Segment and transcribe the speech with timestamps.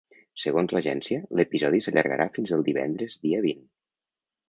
[0.43, 3.67] Segons l’agència, l’episodi s’allargarà fins el divendres dia vint.